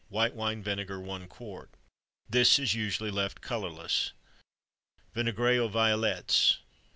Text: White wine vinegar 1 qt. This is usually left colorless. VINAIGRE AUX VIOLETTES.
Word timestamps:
White 0.09 0.33
wine 0.33 0.63
vinegar 0.63 0.99
1 0.99 1.27
qt. 1.27 1.67
This 2.27 2.57
is 2.57 2.73
usually 2.73 3.11
left 3.11 3.39
colorless. 3.39 4.13
VINAIGRE 5.13 5.61
AUX 5.61 5.71
VIOLETTES. 5.71 6.57